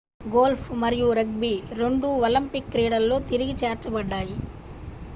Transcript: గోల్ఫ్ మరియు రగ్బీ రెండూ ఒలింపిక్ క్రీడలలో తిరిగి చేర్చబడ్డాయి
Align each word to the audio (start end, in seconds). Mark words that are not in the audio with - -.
గోల్ఫ్ 0.25 0.69
మరియు 0.81 1.07
రగ్బీ 1.13 1.51
రెండూ 1.79 2.09
ఒలింపిక్ 2.23 2.71
క్రీడలలో 2.73 3.19
తిరిగి 3.29 3.55
చేర్చబడ్డాయి 3.61 4.37